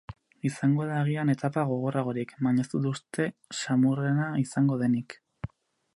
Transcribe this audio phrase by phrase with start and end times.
[0.49, 3.29] Izango da agian etapa gogorragorik, baina ez dut uste
[3.61, 5.21] samurrena izango denik.